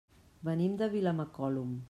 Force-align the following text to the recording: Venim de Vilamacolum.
Venim 0.49 0.73
de 0.81 0.89
Vilamacolum. 0.95 1.79